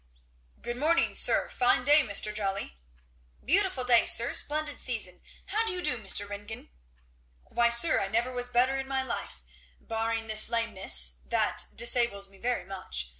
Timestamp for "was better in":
8.31-8.87